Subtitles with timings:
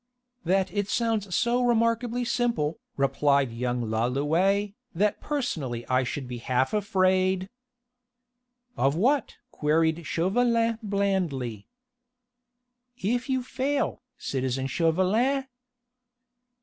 [0.45, 6.73] "That it sounds so remarkably simple," replied young Lalouët, "that personally I should be half
[6.73, 7.51] afraid...."
[8.75, 11.67] "Of what?" queried Chauvelin blandly.
[12.97, 15.45] "If you fail, citizen Chauvelin...."